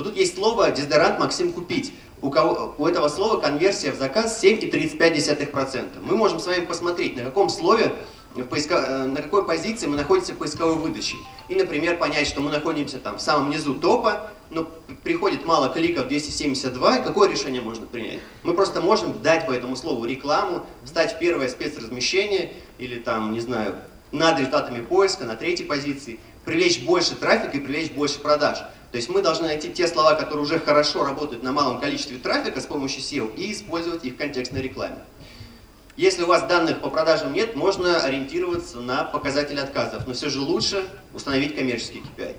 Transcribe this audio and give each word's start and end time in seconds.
Вот 0.00 0.06
тут 0.06 0.16
есть 0.16 0.34
слово 0.36 0.70
«дезодорант 0.70 1.18
Максим 1.18 1.52
купить». 1.52 1.92
У, 2.22 2.30
кого, 2.30 2.74
у 2.78 2.86
этого 2.86 3.08
слова 3.08 3.38
конверсия 3.38 3.92
в 3.92 3.96
заказ 3.96 4.42
7,35%. 4.42 5.88
Мы 6.00 6.16
можем 6.16 6.40
с 6.40 6.46
вами 6.46 6.64
посмотреть, 6.64 7.18
на 7.18 7.24
каком 7.24 7.50
слове, 7.50 7.92
в 8.34 8.42
поиска, 8.44 8.76
э, 8.76 9.04
на 9.04 9.20
какой 9.20 9.44
позиции 9.44 9.86
мы 9.86 9.98
находимся 9.98 10.32
в 10.32 10.38
поисковой 10.38 10.76
выдаче. 10.76 11.16
И, 11.50 11.54
например, 11.54 11.98
понять, 11.98 12.26
что 12.26 12.40
мы 12.40 12.50
находимся 12.50 12.98
там 12.98 13.18
в 13.18 13.20
самом 13.20 13.50
низу 13.50 13.74
топа, 13.74 14.30
но 14.48 14.66
приходит 15.04 15.44
мало 15.44 15.68
кликов 15.68 16.08
272, 16.08 17.00
какое 17.00 17.28
решение 17.28 17.60
можно 17.60 17.84
принять? 17.84 18.20
Мы 18.42 18.54
просто 18.54 18.80
можем 18.80 19.20
дать 19.20 19.46
по 19.46 19.52
этому 19.52 19.76
слову 19.76 20.06
рекламу, 20.06 20.64
встать 20.82 21.16
в 21.16 21.18
первое 21.18 21.50
спецразмещение 21.50 22.54
или 22.78 22.98
там, 22.98 23.34
не 23.34 23.40
знаю, 23.40 23.74
над 24.12 24.38
результатами 24.38 24.82
поиска, 24.82 25.26
на 25.26 25.36
третьей 25.36 25.66
позиции, 25.66 26.18
привлечь 26.46 26.80
больше 26.84 27.16
трафика 27.16 27.58
и 27.58 27.60
привлечь 27.60 27.90
больше 27.90 28.18
продаж. 28.18 28.60
То 28.90 28.96
есть 28.96 29.08
мы 29.08 29.22
должны 29.22 29.46
найти 29.46 29.72
те 29.72 29.86
слова, 29.86 30.14
которые 30.14 30.42
уже 30.42 30.58
хорошо 30.58 31.04
работают 31.04 31.42
на 31.42 31.52
малом 31.52 31.80
количестве 31.80 32.18
трафика 32.18 32.60
с 32.60 32.66
помощью 32.66 33.02
SEO 33.02 33.34
и 33.36 33.52
использовать 33.52 34.04
их 34.04 34.14
в 34.14 34.16
контекстной 34.16 34.62
рекламе. 34.62 34.98
Если 35.96 36.22
у 36.22 36.26
вас 36.26 36.42
данных 36.44 36.80
по 36.80 36.90
продажам 36.90 37.32
нет, 37.32 37.54
можно 37.54 38.00
ориентироваться 38.02 38.80
на 38.80 39.04
показатели 39.04 39.60
отказов, 39.60 40.06
но 40.06 40.14
все 40.14 40.28
же 40.28 40.40
лучше 40.40 40.84
установить 41.14 41.54
коммерческий 41.54 42.02
KPI. 42.16 42.34